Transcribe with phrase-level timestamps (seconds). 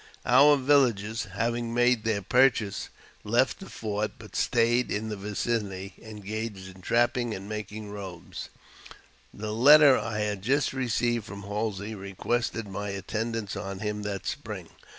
[0.25, 2.89] Our villages, having made their purchases,
[3.23, 8.47] left the fort, bi stayed in the vicinity, engaged in trapping and making robes^
[9.31, 14.01] The letter I had just received from Halsey requested my at J tendance on him
[14.01, 14.69] that spring.